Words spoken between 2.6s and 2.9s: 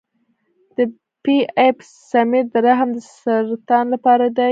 رحم